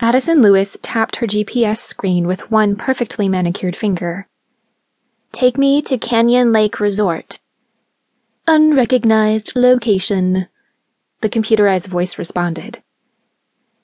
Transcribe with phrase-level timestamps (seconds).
[0.00, 4.28] Addison Lewis tapped her GPS screen with one perfectly manicured finger.
[5.32, 7.40] Take me to Canyon Lake Resort.
[8.46, 10.46] Unrecognized location,
[11.20, 12.80] the computerized voice responded.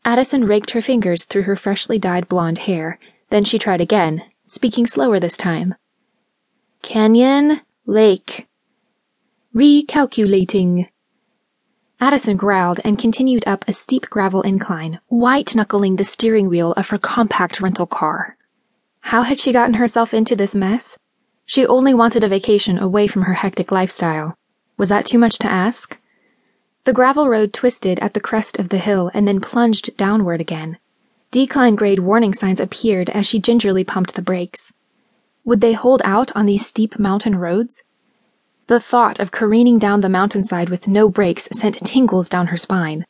[0.05, 3.01] Addison raked her fingers through her freshly dyed blonde hair,
[3.31, 5.75] then she tried again, speaking slower this time.
[6.83, 8.47] Canyon Lake.
[9.53, 10.89] Recalculating.
[12.01, 16.89] Addison growled and continued up a steep gravel incline, white knuckling the steering wheel of
[16.89, 18.37] her compact rental car.
[19.01, 20.99] How had she gotten herself into this mess?
[21.47, 24.37] She only wanted a vacation away from her hectic lifestyle.
[24.77, 25.99] Was that too much to ask?
[26.85, 30.79] The gravel road twisted at the crest of the hill and then plunged downward again.
[31.31, 34.73] Decline grade warning signs appeared as she gingerly pumped the brakes.
[35.45, 37.83] Would they hold out on these steep mountain roads?
[38.67, 43.05] The thought of careening down the mountainside with no brakes sent tingles down her spine.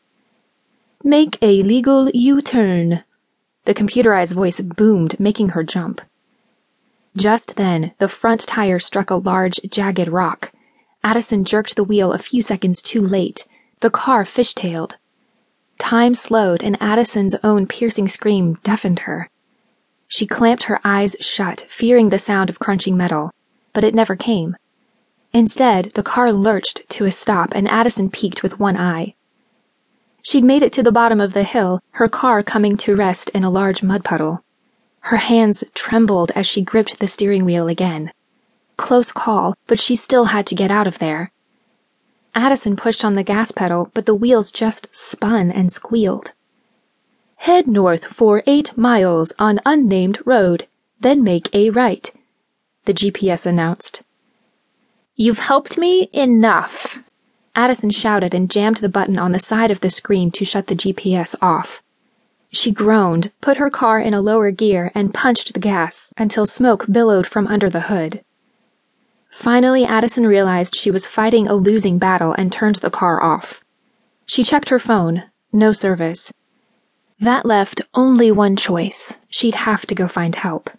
[1.04, 3.04] Make a legal U turn.
[3.64, 6.00] The computerized voice boomed, making her jump.
[7.16, 10.50] Just then, the front tire struck a large, jagged rock.
[11.04, 13.46] Addison jerked the wheel a few seconds too late.
[13.78, 14.96] The car fishtailed.
[15.78, 19.30] Time slowed, and Addison's own piercing scream deafened her.
[20.08, 23.30] She clamped her eyes shut, fearing the sound of crunching metal,
[23.72, 24.56] but it never came.
[25.34, 29.16] Instead, the car lurched to a stop and Addison peeked with one eye.
[30.22, 33.42] She'd made it to the bottom of the hill, her car coming to rest in
[33.42, 34.44] a large mud puddle.
[35.00, 38.12] Her hands trembled as she gripped the steering wheel again.
[38.76, 41.32] Close call, but she still had to get out of there.
[42.36, 46.30] Addison pushed on the gas pedal, but the wheels just spun and squealed.
[47.36, 50.68] Head north for eight miles on unnamed road,
[51.00, 52.08] then make a right,
[52.84, 54.02] the GPS announced.
[55.16, 56.98] You've helped me enough.
[57.54, 60.74] Addison shouted and jammed the button on the side of the screen to shut the
[60.74, 61.82] GPS off.
[62.50, 66.86] She groaned, put her car in a lower gear, and punched the gas until smoke
[66.90, 68.24] billowed from under the hood.
[69.30, 73.60] Finally, Addison realized she was fighting a losing battle and turned the car off.
[74.26, 76.32] She checked her phone, no service.
[77.20, 80.70] That left only one choice she'd have to go find help.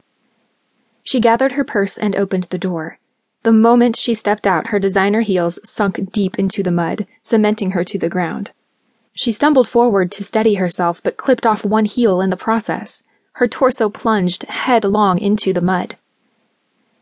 [1.04, 3.00] She gathered her purse and opened the door.
[3.46, 7.84] The moment she stepped out, her designer heels sunk deep into the mud, cementing her
[7.84, 8.50] to the ground.
[9.14, 13.04] She stumbled forward to steady herself, but clipped off one heel in the process.
[13.34, 15.96] Her torso plunged headlong into the mud.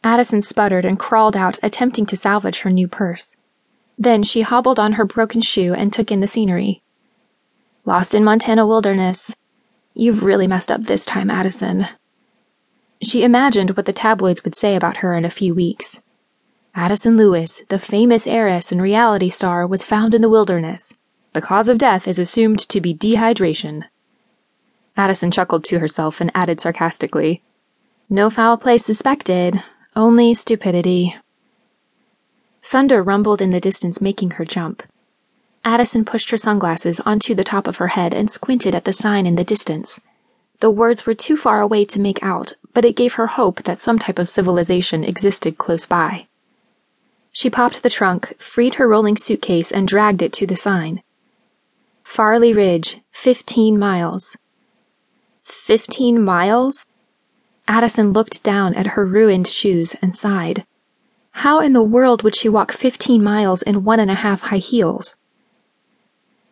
[0.03, 3.37] Addison sputtered and crawled out, attempting to salvage her new purse.
[3.97, 6.83] Then she hobbled on her broken shoe and took in the scenery.
[7.85, 9.33] Lost in Montana wilderness.
[9.93, 11.87] You've really messed up this time, Addison.
[13.01, 16.01] She imagined what the tabloids would say about her in a few weeks.
[16.75, 20.95] Addison Lewis, the famous heiress and reality star, was found in the wilderness.
[21.33, 23.83] The cause of death is assumed to be dehydration.
[24.97, 27.43] Addison chuckled to herself and added sarcastically,
[28.09, 29.61] No foul play suspected,
[29.95, 31.15] only stupidity.
[32.63, 34.81] Thunder rumbled in the distance, making her jump.
[35.63, 39.27] Addison pushed her sunglasses onto the top of her head and squinted at the sign
[39.27, 39.99] in the distance.
[40.59, 43.79] The words were too far away to make out, but it gave her hope that
[43.79, 46.25] some type of civilization existed close by.
[47.33, 51.01] She popped the trunk, freed her rolling suitcase, and dragged it to the sign.
[52.03, 54.37] Farley Ridge, 15 miles.
[55.43, 56.85] 15 miles?
[57.67, 60.65] Addison looked down at her ruined shoes and sighed.
[61.31, 64.57] How in the world would she walk 15 miles in one and a half high
[64.57, 65.15] heels?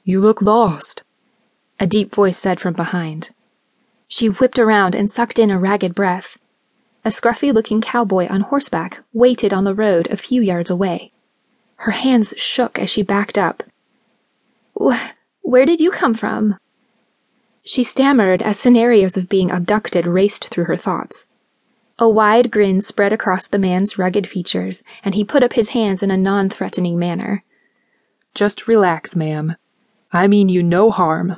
[0.04, 1.04] You look lost,
[1.80, 3.30] a deep voice said from behind.
[4.08, 6.40] She whipped around and sucked in a ragged breath.
[7.04, 11.12] A scruffy looking cowboy on horseback waited on the road a few yards away.
[11.78, 13.64] Her hands shook as she backed up.
[15.42, 16.58] Where did you come from?
[17.64, 21.26] She stammered as scenarios of being abducted raced through her thoughts.
[21.98, 26.02] A wide grin spread across the man's rugged features, and he put up his hands
[26.02, 27.44] in a non threatening manner.
[28.34, 29.56] Just relax, ma'am.
[30.12, 31.38] I mean you no harm.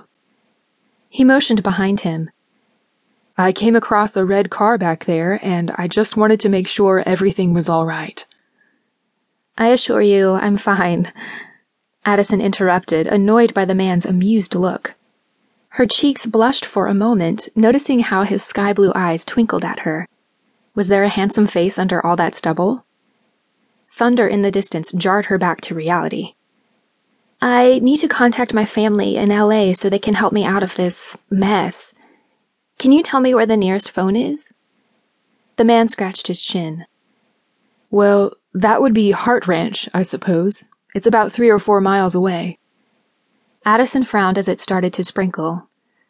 [1.10, 2.30] He motioned behind him,
[3.38, 7.04] I came across a red car back there, and I just wanted to make sure
[7.06, 8.26] everything was all right.
[9.58, 11.12] I assure you, I'm fine.
[12.06, 14.96] Addison interrupted, annoyed by the man's amused look.
[15.70, 20.08] Her cheeks blushed for a moment, noticing how his sky blue eyes twinkled at her.
[20.76, 22.86] Was there a handsome face under all that stubble?
[23.92, 26.36] Thunder in the distance jarred her back to reality.
[27.42, 30.76] I need to contact my family in LA so they can help me out of
[30.76, 31.94] this mess.
[32.84, 34.52] Can you tell me where the nearest phone is?
[35.56, 36.86] The man scratched his chin.
[37.90, 40.66] Well, that would be Hart Ranch, I suppose.
[40.94, 42.60] It's about three or four miles away.
[43.64, 45.70] Addison frowned as it started to sprinkle.